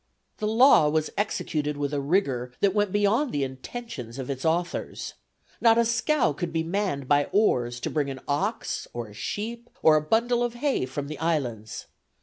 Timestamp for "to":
7.81-7.89